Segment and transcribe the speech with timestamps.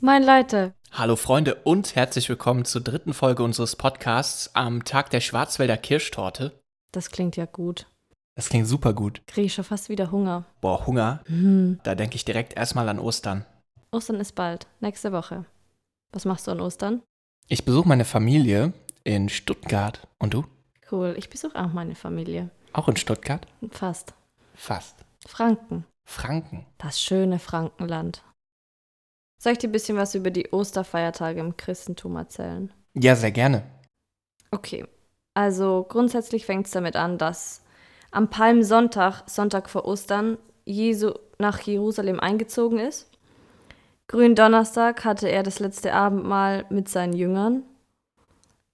[0.00, 0.74] Mein Leute.
[0.92, 6.62] Hallo Freunde und herzlich willkommen zur dritten Folge unseres Podcasts am Tag der Schwarzwälder Kirschtorte.
[6.92, 7.88] Das klingt ja gut.
[8.36, 9.22] Das klingt super gut.
[9.26, 10.44] Kriege ich schon fast wieder Hunger.
[10.60, 11.24] Boah, Hunger.
[11.26, 11.80] Hm.
[11.82, 13.44] Da denke ich direkt erstmal an Ostern.
[13.90, 15.46] Ostern ist bald, nächste Woche.
[16.12, 17.02] Was machst du an Ostern?
[17.48, 18.72] Ich besuche meine Familie
[19.02, 20.06] in Stuttgart.
[20.20, 20.44] Und du?
[20.92, 22.50] Cool, ich besuche auch meine Familie.
[22.72, 23.48] Auch in Stuttgart?
[23.72, 24.14] Fast.
[24.54, 25.04] Fast.
[25.26, 25.84] Franken.
[26.04, 26.66] Franken.
[26.78, 28.22] Das schöne Frankenland.
[29.38, 32.72] Soll ich dir ein bisschen was über die Osterfeiertage im Christentum erzählen?
[32.94, 33.62] Ja, sehr gerne.
[34.50, 34.84] Okay,
[35.34, 37.62] also grundsätzlich fängt es damit an, dass
[38.10, 43.08] am Palmsonntag, Sonntag vor Ostern, Jesu nach Jerusalem eingezogen ist.
[44.08, 47.62] Gründonnerstag hatte er das letzte Abendmahl mit seinen Jüngern,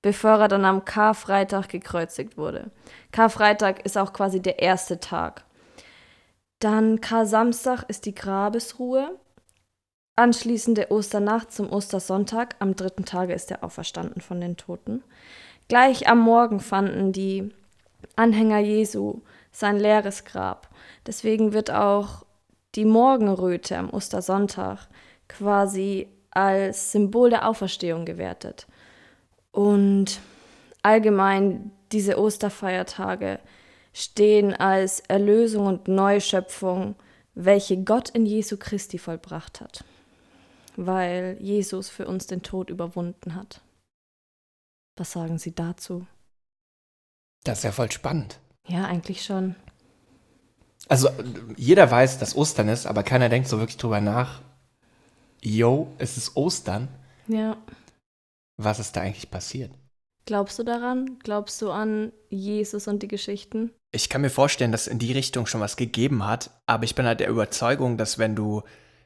[0.00, 2.70] bevor er dann am Karfreitag gekreuzigt wurde.
[3.10, 5.44] Karfreitag ist auch quasi der erste Tag.
[6.60, 9.18] Dann Kar-Samstag ist die Grabesruhe.
[10.16, 15.02] Anschließende Osternacht zum Ostersonntag, am dritten Tage ist er auferstanden von den Toten.
[15.66, 17.50] Gleich am Morgen fanden die
[18.14, 20.68] Anhänger Jesu sein leeres Grab.
[21.04, 22.24] Deswegen wird auch
[22.76, 24.86] die Morgenröte am Ostersonntag
[25.26, 28.68] quasi als Symbol der Auferstehung gewertet.
[29.50, 30.20] Und
[30.82, 33.40] allgemein diese Osterfeiertage
[33.92, 36.94] stehen als Erlösung und Neuschöpfung,
[37.34, 39.84] welche Gott in Jesu Christi vollbracht hat
[40.76, 43.60] weil Jesus für uns den Tod überwunden hat.
[44.96, 46.06] Was sagen Sie dazu?
[47.44, 48.38] Das ist ja voll spannend.
[48.66, 49.54] Ja, eigentlich schon.
[50.88, 51.08] Also
[51.56, 54.42] jeder weiß, dass Ostern ist, aber keiner denkt so wirklich drüber nach.
[55.40, 56.88] Yo, es ist Ostern.
[57.26, 57.56] Ja.
[58.56, 59.72] Was ist da eigentlich passiert?
[60.26, 61.18] Glaubst du daran?
[61.18, 63.72] Glaubst du an Jesus und die Geschichten?
[63.92, 67.04] Ich kann mir vorstellen, dass in die Richtung schon was gegeben hat, aber ich bin
[67.04, 68.62] halt der Überzeugung, dass wenn du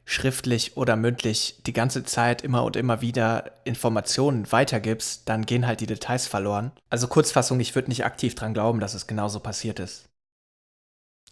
[0.09, 5.81] schriftlich oder mündlich die ganze Zeit immer und immer wieder Informationen weitergibst, dann gehen halt
[5.81, 6.71] die Details verloren.
[6.89, 10.09] Also Kurzfassung, ich würde nicht aktiv dran glauben, dass es genauso passiert ist.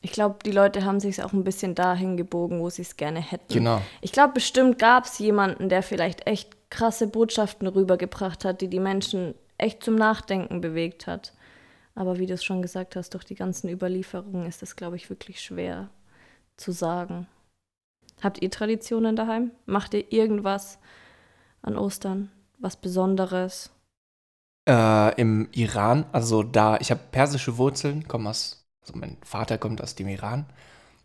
[0.03, 3.19] Ich glaube, die Leute haben sich auch ein bisschen dahin gebogen, wo sie es gerne
[3.19, 3.51] hätten.
[3.51, 3.81] Genau.
[4.01, 8.79] Ich glaube, bestimmt gab es jemanden, der vielleicht echt krasse Botschaften rübergebracht hat, die die
[8.79, 11.33] Menschen echt zum Nachdenken bewegt hat.
[11.95, 15.09] Aber wie du es schon gesagt hast, durch die ganzen Überlieferungen ist es, glaube ich,
[15.09, 15.89] wirklich schwer
[16.57, 17.25] zu sagen.
[18.21, 19.51] Habt ihr Traditionen daheim?
[19.65, 20.79] Macht ihr irgendwas
[21.61, 22.31] an Ostern?
[22.59, 23.71] Was Besonderes?
[24.67, 29.81] Äh, Im Iran, also da, ich habe persische Wurzeln, komme aus, also mein Vater kommt
[29.81, 30.45] aus dem Iran.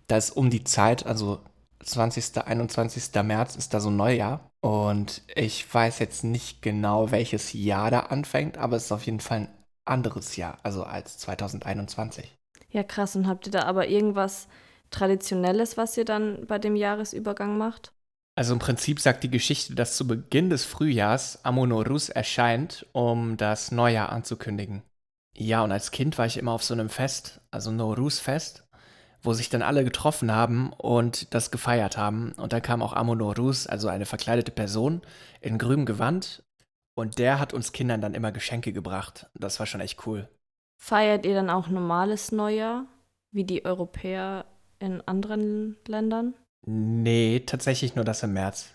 [0.08, 1.40] Da ist um die Zeit, also
[1.84, 3.22] 20., 21.
[3.22, 4.50] März ist da so ein Neujahr.
[4.60, 9.20] Und ich weiß jetzt nicht genau, welches Jahr da anfängt, aber es ist auf jeden
[9.20, 9.48] Fall ein
[9.84, 12.36] anderes Jahr, also als 2021.
[12.70, 13.16] Ja, krass.
[13.16, 14.48] Und habt ihr da aber irgendwas
[14.92, 17.92] Traditionelles, was ihr dann bei dem Jahresübergang macht?
[18.34, 23.72] Also im Prinzip sagt die Geschichte, dass zu Beginn des Frühjahrs Amonorus erscheint, um das
[23.72, 24.82] Neujahr anzukündigen.
[25.34, 28.66] Ja, und als Kind war ich immer auf so einem Fest, also Norus-Fest,
[29.22, 32.32] wo sich dann alle getroffen haben und das gefeiert haben.
[32.32, 35.02] Und da kam auch Amonorus, also eine verkleidete Person,
[35.40, 36.42] in grünem Gewand.
[36.94, 39.30] Und der hat uns Kindern dann immer Geschenke gebracht.
[39.34, 40.28] Das war schon echt cool.
[40.78, 42.86] Feiert ihr dann auch normales Neujahr,
[43.30, 44.44] wie die Europäer
[44.82, 46.34] in anderen Ländern?
[46.66, 48.74] Nee, tatsächlich nur das im März.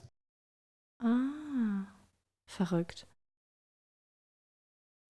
[1.03, 1.85] Ah,
[2.49, 3.05] verrückt.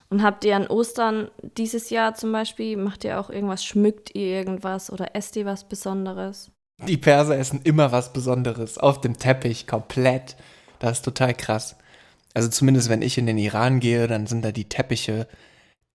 [0.09, 4.27] Und habt ihr an Ostern dieses Jahr zum Beispiel, macht ihr auch irgendwas, schmückt ihr
[4.27, 6.51] irgendwas oder esst ihr was Besonderes?
[6.85, 8.77] Die Perser essen immer was Besonderes.
[8.77, 10.35] Auf dem Teppich, komplett.
[10.79, 11.75] Das ist total krass.
[12.33, 15.27] Also zumindest wenn ich in den Iran gehe, dann sind da die Teppiche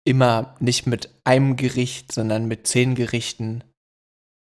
[0.04, 3.62] immer nicht mit einem Gericht, sondern mit zehn Gerichten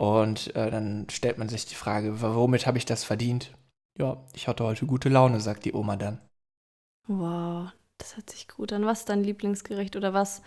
[0.02, 3.56] und äh, dann stellt man sich die Frage, womit habe ich das verdient?
[4.00, 6.20] Ja, ich hatte heute gute Laune, sagt die Oma dann.
[7.08, 8.84] Wow, das hört sich gut an.
[8.84, 10.42] Was ist dein Lieblingsgericht oder was?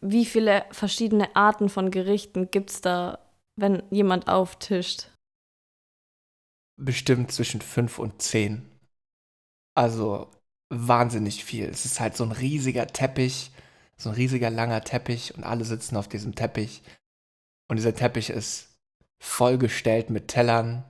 [0.00, 3.18] Wie viele verschiedene Arten von Gerichten gibt es da,
[3.54, 5.10] wenn jemand auftischt?
[6.80, 8.66] Bestimmt zwischen fünf und zehn.
[9.74, 10.30] Also
[10.70, 11.66] wahnsinnig viel.
[11.66, 13.50] Es ist halt so ein riesiger Teppich,
[13.98, 16.82] so ein riesiger langer Teppich und alle sitzen auf diesem Teppich.
[17.68, 18.69] Und dieser Teppich ist
[19.20, 20.84] vollgestellt mit Tellern,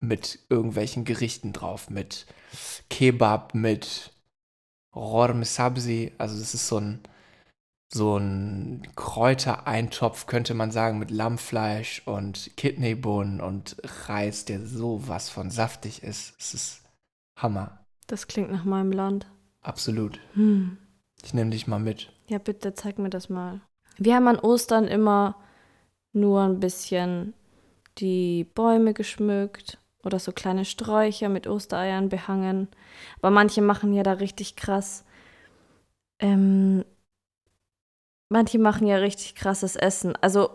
[0.00, 2.26] mit irgendwelchen Gerichten drauf, mit
[2.90, 4.12] Kebab, mit
[4.94, 7.00] Rorm Sabzi, also das ist so ein
[7.88, 13.76] so ein Kräutereintopf, könnte man sagen, mit Lammfleisch und Kidneybohnen und
[14.08, 16.34] Reis, der so was von saftig ist.
[16.38, 16.82] Es ist
[17.36, 17.78] Hammer.
[18.08, 19.26] Das klingt nach meinem Land.
[19.62, 20.18] Absolut.
[20.34, 20.78] Hm.
[21.22, 22.12] Ich nehme dich mal mit.
[22.28, 23.60] Ja, bitte zeig mir das mal.
[23.98, 25.36] Wir haben an Ostern immer
[26.16, 27.34] nur ein bisschen
[27.98, 32.68] die Bäume geschmückt oder so kleine Sträucher mit Ostereiern behangen.
[33.18, 35.04] Aber manche machen ja da richtig krass.
[36.18, 36.84] Ähm,
[38.28, 40.16] manche machen ja richtig krasses Essen.
[40.16, 40.50] Also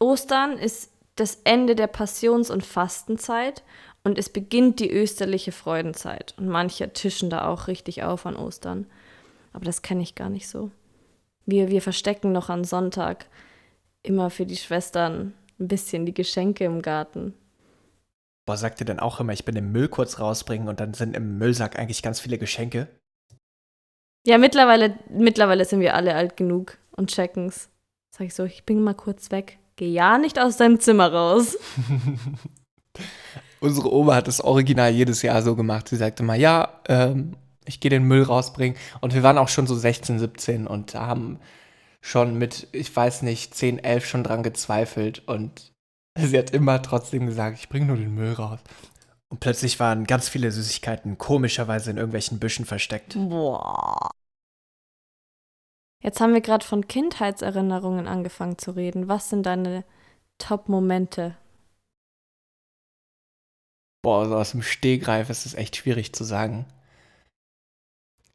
[0.00, 3.62] Ostern ist das Ende der Passions- und Fastenzeit
[4.04, 6.34] und es beginnt die österliche Freudenzeit.
[6.36, 8.86] Und manche tischen da auch richtig auf an Ostern.
[9.52, 10.70] Aber das kenne ich gar nicht so.
[11.46, 13.26] Wir, wir verstecken noch am Sonntag
[14.06, 17.34] immer für die Schwestern ein bisschen die Geschenke im Garten.
[18.46, 21.16] Boah, sagt ihr denn auch immer, ich bin den Müll kurz rausbringen und dann sind
[21.16, 22.88] im Müllsack eigentlich ganz viele Geschenke?
[24.26, 27.68] Ja, mittlerweile, mittlerweile sind wir alle alt genug und checken's.
[28.16, 29.58] Sag ich so, ich bin mal kurz weg.
[29.76, 31.58] Geh ja nicht aus deinem Zimmer raus.
[33.60, 35.88] Unsere Oma hat das Original jedes Jahr so gemacht.
[35.88, 38.76] Sie sagte mal, ja, ähm, ich gehe den Müll rausbringen.
[39.00, 41.38] Und wir waren auch schon so 16, 17 und haben
[42.06, 45.26] schon mit, ich weiß nicht, 10, 11 schon dran gezweifelt.
[45.26, 45.72] Und
[46.18, 48.60] sie hat immer trotzdem gesagt, ich bringe nur den Müll raus.
[49.28, 53.14] Und plötzlich waren ganz viele Süßigkeiten komischerweise in irgendwelchen Büschen versteckt.
[53.14, 54.10] Boah.
[56.00, 59.08] Jetzt haben wir gerade von Kindheitserinnerungen angefangen zu reden.
[59.08, 59.84] Was sind deine
[60.38, 61.36] Top-Momente?
[64.02, 66.66] Boah, so aus dem Stehgreif ist es echt schwierig zu sagen.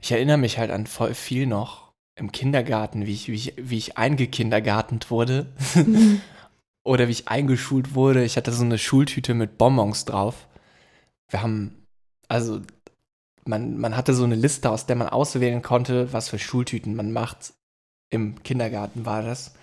[0.01, 3.77] Ich erinnere mich halt an voll viel noch im Kindergarten, wie ich, wie ich, wie
[3.77, 5.47] ich eingekindergartent wurde.
[6.83, 8.23] Oder wie ich eingeschult wurde.
[8.23, 10.47] Ich hatte so eine Schultüte mit Bonbons drauf.
[11.29, 11.85] Wir haben,
[12.27, 12.61] also,
[13.45, 17.11] man, man hatte so eine Liste, aus der man auswählen konnte, was für Schultüten man
[17.11, 17.53] macht.
[18.09, 19.53] Im Kindergarten war das.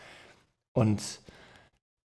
[0.73, 1.03] Und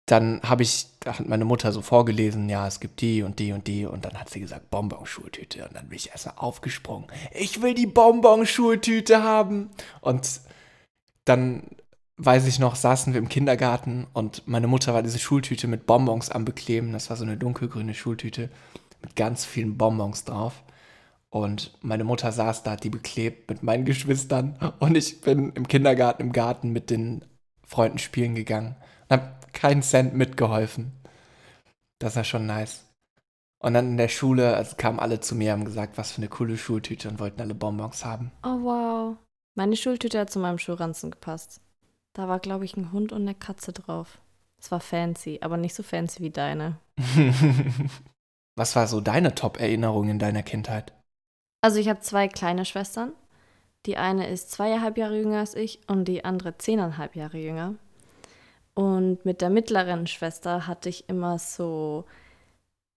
[0.10, 3.52] dann habe ich, da hat meine Mutter so vorgelesen, ja, es gibt die und die
[3.52, 7.06] und die und dann hat sie gesagt, Bonbon-Schultüte und dann bin ich erstmal aufgesprungen.
[7.32, 9.70] Ich will die Bonbon-Schultüte haben.
[10.02, 10.42] Und
[11.26, 11.62] dann,
[12.18, 16.32] weiß ich noch, saßen wir im Kindergarten und meine Mutter war diese Schultüte mit Bonbons
[16.32, 16.92] am Bekleben.
[16.92, 18.50] Das war so eine dunkelgrüne Schultüte
[19.04, 20.64] mit ganz vielen Bonbons drauf.
[21.30, 24.58] Und meine Mutter saß da, hat die beklebt mit meinen Geschwistern.
[24.80, 27.24] Und ich bin im Kindergarten, im Garten mit den
[27.68, 28.76] Freunden spielen gegangen.
[29.10, 30.92] Und habe keinen Cent mitgeholfen.
[32.00, 32.86] Das war schon nice.
[33.62, 36.30] Und dann in der Schule also kamen alle zu mir, haben gesagt, was für eine
[36.30, 38.31] coole Schultüte und wollten alle Bonbons haben.
[38.44, 39.18] Oh wow.
[39.56, 41.60] Meine Schultüte hat zu meinem Schulranzen gepasst.
[42.13, 44.19] Da war, glaube ich, ein Hund und eine Katze drauf.
[44.62, 46.78] Es war fancy, aber nicht so fancy wie deine.
[48.56, 50.94] was war so deine Top-Erinnerung in deiner Kindheit?
[51.62, 53.12] Also ich habe zwei kleine Schwestern.
[53.86, 57.75] Die eine ist zweieinhalb Jahre jünger als ich und die andere zehneinhalb Jahre jünger.
[58.80, 62.06] Und mit der mittleren Schwester hatte ich immer so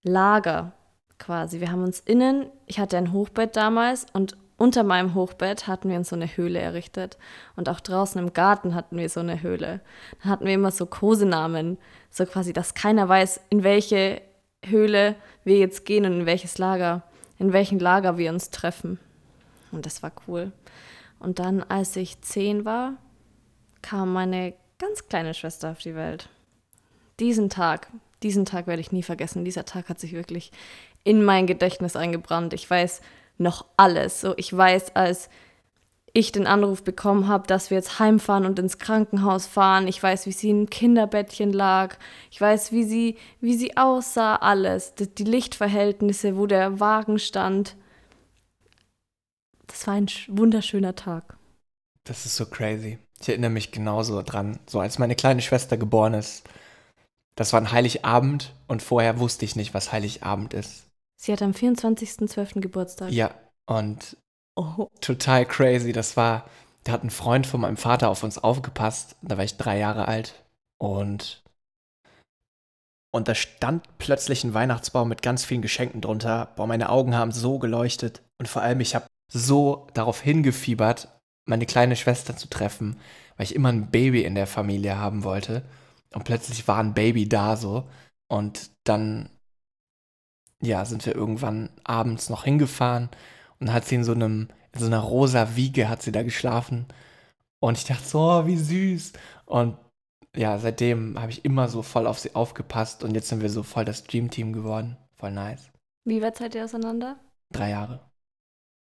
[0.05, 0.71] Lager
[1.19, 1.59] quasi.
[1.59, 5.97] Wir haben uns innen, ich hatte ein Hochbett damals und unter meinem Hochbett hatten wir
[5.97, 7.19] uns so eine Höhle errichtet.
[7.57, 9.81] Und auch draußen im Garten hatten wir so eine Höhle.
[10.23, 11.79] Dann hatten wir immer so Kosenamen,
[12.11, 14.23] so quasi, dass keiner weiß, in welche
[14.65, 17.03] Höhle wir jetzt gehen und in welches Lager,
[17.41, 19.01] in welchem Lager wir uns treffen.
[19.73, 20.53] Und das war cool.
[21.19, 22.93] Und dann, als ich zehn war,
[23.83, 26.29] kam meine ganz kleine Schwester auf die Welt.
[27.21, 27.87] Diesen Tag,
[28.25, 29.45] diesen Tag werde ich nie vergessen.
[29.45, 30.51] Dieser Tag hat sich wirklich
[31.05, 32.53] in mein Gedächtnis eingebrannt.
[32.53, 33.01] Ich weiß
[33.39, 34.21] noch alles.
[34.21, 35.29] So, ich weiß, als
[36.13, 39.87] ich den Anruf bekommen habe, dass wir jetzt heimfahren und ins Krankenhaus fahren.
[39.87, 41.97] Ich weiß, wie sie im Kinderbettchen lag.
[42.33, 44.95] Ich weiß, wie sie, wie sie aussah, alles.
[44.97, 47.77] Die Lichtverhältnisse, wo der Wagen stand.
[49.69, 51.37] Das war ein wunderschöner Tag.
[52.03, 52.99] Das ist so crazy.
[53.23, 54.59] Ich erinnere mich genauso dran.
[54.67, 56.45] So als meine kleine Schwester geboren ist,
[57.37, 60.85] das war ein Heiligabend und vorher wusste ich nicht, was Heiligabend ist.
[61.17, 62.61] Sie hat am 24.12.
[62.61, 63.11] Geburtstag.
[63.13, 63.33] Ja,
[63.67, 64.17] und
[64.57, 64.89] oh.
[65.01, 65.93] total crazy.
[65.93, 66.47] Das war,
[66.85, 69.17] da hat ein Freund von meinem Vater auf uns aufgepasst.
[69.23, 70.43] Da war ich drei Jahre alt.
[70.79, 71.43] Und,
[73.13, 76.49] und da stand plötzlich ein Weihnachtsbaum mit ganz vielen Geschenken drunter.
[76.57, 78.21] Boah, meine Augen haben so geleuchtet.
[78.39, 81.09] Und vor allem, ich habe so darauf hingefiebert,
[81.45, 82.99] meine kleine Schwester zu treffen,
[83.37, 85.63] weil ich immer ein Baby in der Familie haben wollte.
[86.15, 87.89] Und plötzlich war ein Baby da so.
[88.29, 89.31] Und dann,
[90.61, 93.09] ja, sind wir irgendwann abends noch hingefahren
[93.59, 96.87] und hat sie in so einem, in so einer rosa Wiege hat sie da geschlafen.
[97.61, 99.13] Und ich dachte so, oh, wie süß.
[99.47, 99.77] Und
[100.35, 103.63] ja, seitdem habe ich immer so voll auf sie aufgepasst und jetzt sind wir so
[103.63, 104.97] voll das Dream-Team geworden.
[105.17, 105.71] Voll nice.
[106.05, 107.21] Wie weit seid ihr auseinander?
[107.51, 108.12] Drei Jahre.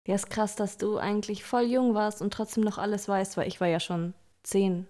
[0.06, 3.46] Ja, ist krass, dass du eigentlich voll jung warst und trotzdem noch alles weißt, weil
[3.46, 4.88] ich war ja schon zehn.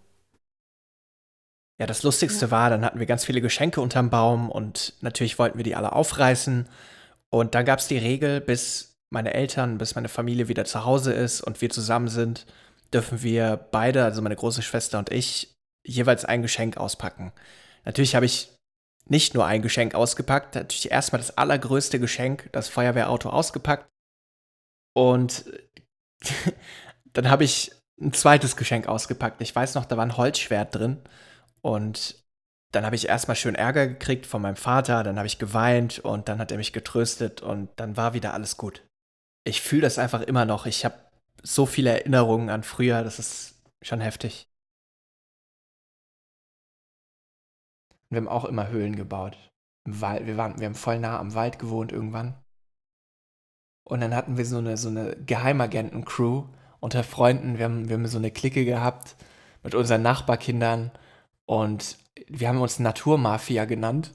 [1.78, 2.50] Ja, das Lustigste ja.
[2.50, 5.92] war, dann hatten wir ganz viele Geschenke unterm Baum und natürlich wollten wir die alle
[5.92, 6.68] aufreißen.
[7.28, 11.12] Und dann gab es die Regel, bis meine Eltern, bis meine Familie wieder zu Hause
[11.12, 12.46] ist und wir zusammen sind,
[12.92, 15.54] dürfen wir beide, also meine große Schwester und ich,
[15.84, 17.32] jeweils ein Geschenk auspacken.
[17.84, 18.50] Natürlich habe ich
[19.08, 23.91] nicht nur ein Geschenk ausgepackt, natürlich erstmal das allergrößte Geschenk, das Feuerwehrauto ausgepackt.
[24.94, 25.44] Und
[27.12, 29.40] dann habe ich ein zweites Geschenk ausgepackt.
[29.40, 30.98] Ich weiß noch, da war ein Holzschwert drin.
[31.60, 32.22] Und
[32.72, 36.28] dann habe ich erstmal schön Ärger gekriegt von meinem Vater, dann habe ich geweint und
[36.28, 38.82] dann hat er mich getröstet und dann war wieder alles gut.
[39.44, 40.64] Ich fühle das einfach immer noch.
[40.66, 40.94] Ich habe
[41.42, 44.48] so viele Erinnerungen an früher, das ist schon heftig.
[48.08, 49.36] Wir haben auch immer Höhlen gebaut.
[49.84, 50.26] Im Wald.
[50.26, 52.34] Wir, waren, wir haben voll nah am Wald gewohnt irgendwann.
[53.84, 56.44] Und dann hatten wir so eine, so eine Geheimagenten-Crew
[56.80, 57.58] unter Freunden.
[57.58, 59.16] Wir haben, wir haben so eine Clique gehabt
[59.62, 60.90] mit unseren Nachbarkindern.
[61.46, 61.96] Und
[62.28, 64.12] wir haben uns Naturmafia genannt.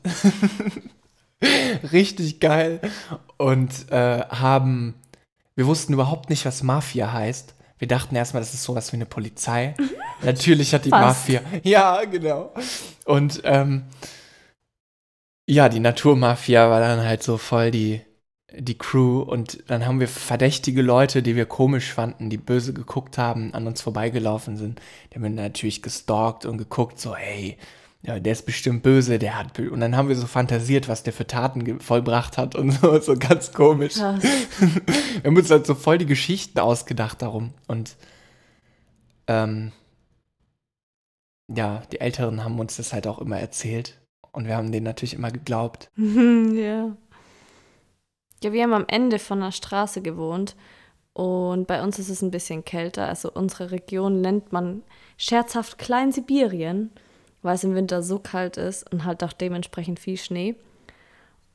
[1.92, 2.82] Richtig geil.
[3.38, 4.96] Und äh, haben,
[5.56, 7.56] wir wussten überhaupt nicht, was Mafia heißt.
[7.80, 9.76] Wir dachten erstmal, das ist sowas wie eine Polizei.
[10.24, 11.30] Natürlich hat die Fast.
[11.30, 11.42] Mafia.
[11.64, 12.54] Ja, genau.
[13.06, 13.84] Und ähm,
[15.48, 18.02] ja, die Naturmafia war dann halt so voll die,
[18.54, 19.22] die Crew.
[19.22, 23.68] Und dann haben wir verdächtige Leute, die wir komisch fanden, die böse geguckt haben, an
[23.68, 24.82] uns vorbeigelaufen sind.
[25.12, 27.58] Die haben wir natürlich gestalkt und geguckt, so, hey,
[28.04, 29.60] ja, der ist bestimmt böse, der hat.
[29.60, 33.16] Und dann haben wir so fantasiert, was der für Taten vollbracht hat und so, so
[33.16, 33.96] ganz komisch.
[33.96, 34.24] Krass.
[34.60, 37.54] wir haben uns halt so voll die Geschichten ausgedacht darum.
[37.68, 37.98] Und
[39.28, 39.72] ähm,
[41.54, 44.00] ja, die Älteren haben uns das halt auch immer erzählt.
[44.32, 45.90] Und wir haben denen natürlich immer geglaubt.
[45.98, 46.96] ja.
[48.44, 50.56] Ja, wir haben am Ende von der Straße gewohnt.
[51.14, 53.08] Und bei uns ist es ein bisschen kälter.
[53.08, 54.84] Also unsere Region nennt man
[55.18, 56.92] scherzhaft Klein-Sibirien
[57.42, 60.56] weil es im Winter so kalt ist und halt auch dementsprechend viel Schnee.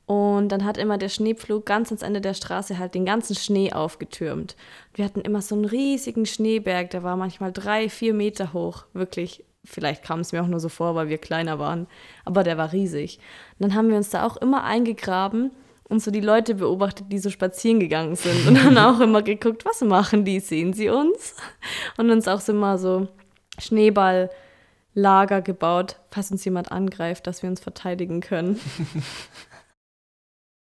[0.05, 3.71] Und dann hat immer der Schneepflug ganz ans Ende der Straße halt den ganzen Schnee
[3.71, 4.55] aufgetürmt.
[4.93, 8.85] Wir hatten immer so einen riesigen Schneeberg, der war manchmal drei, vier Meter hoch.
[8.93, 11.87] Wirklich, vielleicht kam es mir auch nur so vor, weil wir kleiner waren,
[12.25, 13.19] aber der war riesig.
[13.59, 15.51] Und dann haben wir uns da auch immer eingegraben
[15.89, 18.47] und so die Leute beobachtet, die so spazieren gegangen sind.
[18.47, 21.35] Und dann auch immer geguckt, was machen die, sehen sie uns?
[21.97, 23.07] Und uns auch so immer so
[23.59, 24.29] Schneeball
[24.95, 28.59] Lager gebaut, falls uns jemand angreift, dass wir uns verteidigen können.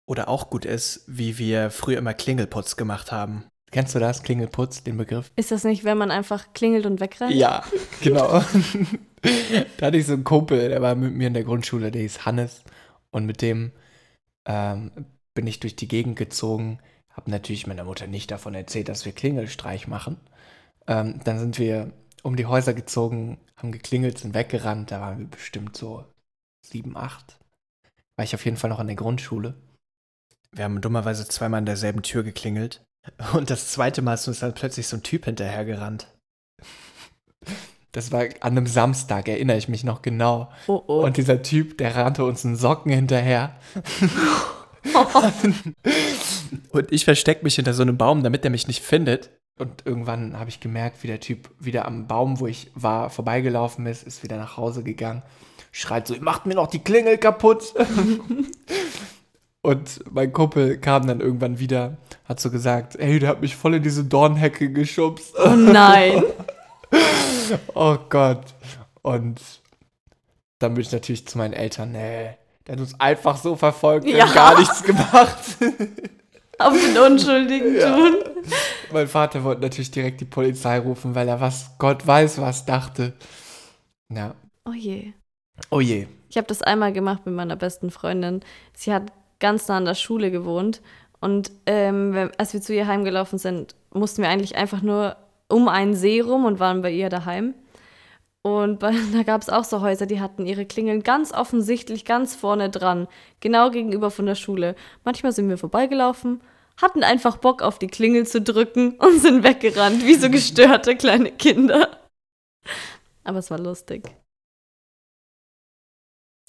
[0.08, 3.46] Oder auch gut ist, wie wir früher immer Klingelputz gemacht haben.
[3.72, 5.32] Kennst du das, Klingelputz, den Begriff?
[5.36, 7.34] Ist das nicht, wenn man einfach klingelt und wegrennt?
[7.34, 7.64] Ja,
[8.02, 8.44] genau.
[9.78, 12.26] da hatte ich so einen Kumpel, der war mit mir in der Grundschule, der hieß
[12.26, 12.64] Hannes.
[13.12, 13.72] Und mit dem
[14.46, 14.92] ähm,
[15.34, 16.80] bin ich durch die Gegend gezogen.
[17.12, 20.18] Habe natürlich meiner Mutter nicht davon erzählt, dass wir Klingelstreich machen.
[20.88, 21.92] Ähm, dann sind wir
[22.24, 24.92] um die Häuser gezogen, haben geklingelt, sind weggerannt.
[24.92, 26.06] Da waren wir bestimmt so
[26.66, 27.40] sieben, acht.
[28.16, 29.56] War ich auf jeden Fall noch an der Grundschule.
[30.52, 32.84] Wir haben dummerweise zweimal an derselben Tür geklingelt.
[33.34, 36.08] Und das zweite Mal ist uns dann plötzlich so ein Typ hinterhergerannt.
[37.96, 40.50] Das war an einem Samstag, erinnere ich mich noch genau.
[40.68, 41.06] Oh, oh.
[41.06, 43.56] Und dieser Typ, der rannte uns in Socken hinterher.
[46.72, 49.30] und ich verstecke mich hinter so einem Baum, damit er mich nicht findet.
[49.58, 53.86] Und irgendwann habe ich gemerkt, wie der Typ wieder am Baum, wo ich war, vorbeigelaufen
[53.86, 55.24] ist, ist wieder nach Hause gegangen,
[55.72, 57.74] schreit so, ihr macht mir noch die Klingel kaputt.
[59.62, 63.76] und mein Kumpel kam dann irgendwann wieder, hat so gesagt, ey, der hat mich voll
[63.76, 65.34] in diese Dornhecke geschubst.
[65.42, 66.22] Oh nein.
[67.74, 68.54] oh Gott.
[69.02, 69.42] Und
[70.60, 74.18] dann bin ich natürlich zu meinen Eltern, nee, der hat uns einfach so verfolgt, wir
[74.18, 74.26] ja.
[74.26, 75.38] haben gar nichts gemacht.
[76.58, 77.94] Auf den Unschuldigen ja.
[77.94, 78.16] tun.
[78.92, 83.14] Mein Vater wollte natürlich direkt die Polizei rufen, weil er was, Gott weiß was, dachte.
[84.10, 84.36] Ja.
[84.64, 85.12] Oh je.
[85.70, 86.08] Oh je.
[86.30, 88.42] Ich habe das einmal gemacht mit meiner besten Freundin.
[88.74, 90.82] Sie hat ganz nah an der Schule gewohnt.
[91.20, 95.18] Und ähm, als wir zu ihr heimgelaufen sind, mussten wir eigentlich einfach nur
[95.50, 97.54] um einen See rum und waren bei ihr daheim.
[98.46, 102.36] Und bei, da gab es auch so Häuser, die hatten ihre Klingeln ganz offensichtlich ganz
[102.36, 103.08] vorne dran,
[103.40, 104.76] genau gegenüber von der Schule.
[105.04, 106.42] Manchmal sind wir vorbeigelaufen,
[106.78, 111.32] hatten einfach Bock auf die Klingel zu drücken und sind weggerannt, wie so gestörte kleine
[111.32, 112.00] Kinder.
[113.24, 114.16] Aber es war lustig.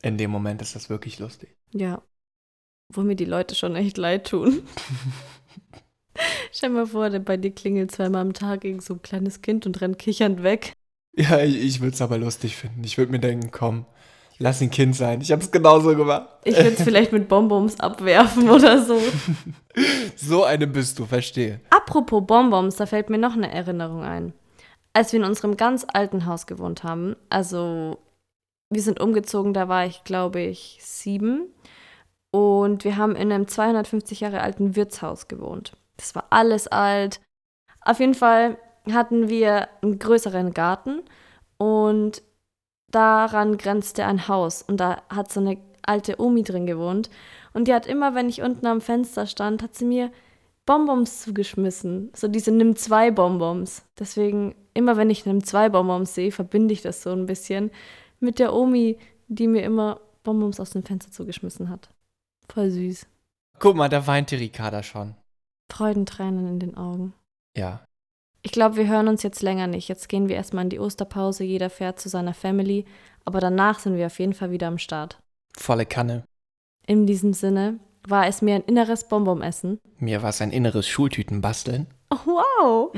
[0.03, 1.57] In dem Moment ist das wirklich lustig.
[1.73, 2.03] Ja.
[2.93, 4.69] Wo mir die Leute schon echt leid tun.
[6.52, 9.66] Stell dir mal vor, bei dir klingelt zweimal am Tag irgend so ein kleines Kind
[9.66, 10.75] und rennt kichernd weg.
[11.16, 12.85] Ja, ich, ich würde es aber lustig finden.
[12.85, 13.87] Ich würde mir denken, komm,
[14.38, 15.20] lass ihn Kind sein.
[15.20, 16.28] Ich habe es genauso gemacht.
[16.44, 19.00] Ich würde es vielleicht mit Bonbons abwerfen oder so.
[20.16, 21.61] so eine bist du, verstehe.
[21.70, 24.32] Apropos Bonbons, da fällt mir noch eine Erinnerung ein.
[24.92, 27.99] Als wir in unserem ganz alten Haus gewohnt haben, also
[28.70, 31.49] wir sind umgezogen, da war ich, glaube ich, sieben.
[32.30, 35.73] Und wir haben in einem 250 Jahre alten Wirtshaus gewohnt.
[35.97, 37.21] Das war alles alt.
[37.81, 38.59] Auf jeden Fall
[38.91, 41.03] hatten wir einen größeren Garten
[41.59, 42.23] und
[42.91, 47.11] daran grenzte ein Haus und da hat so eine alte Omi drin gewohnt.
[47.53, 50.11] Und die hat immer, wenn ich unten am Fenster stand, hat sie mir
[50.67, 52.11] Bonbons zugeschmissen.
[52.15, 53.85] So diese Nimm zwei Bonbons.
[53.99, 57.71] Deswegen, immer wenn ich Nimm zwei Bonbons sehe, verbinde ich das so ein bisschen
[58.21, 58.99] mit der Omi,
[59.29, 61.88] die mir immer Bonbons aus dem Fenster zugeschmissen hat.
[62.53, 63.07] Voll süß.
[63.59, 65.15] Guck mal, da weint die Ricarda schon.
[65.70, 67.14] Freudentränen in den Augen.
[67.56, 67.85] Ja.
[68.42, 69.88] Ich glaube, wir hören uns jetzt länger nicht.
[69.88, 71.44] Jetzt gehen wir erstmal in die Osterpause.
[71.44, 72.85] Jeder fährt zu seiner Family.
[73.25, 75.18] Aber danach sind wir auf jeden Fall wieder am Start.
[75.56, 76.25] Volle Kanne.
[76.87, 79.80] In diesem Sinne war es mir ein inneres Bonbon-Essen.
[79.99, 81.88] Mir war es ein inneres Schultütenbasteln.
[82.11, 82.92] Oh, wow.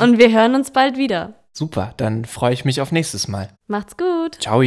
[0.00, 1.34] Und wir hören uns bald wieder.
[1.52, 3.48] Super, dann freue ich mich auf nächstes Mal.
[3.66, 4.36] Macht's gut.
[4.40, 4.62] Ciao.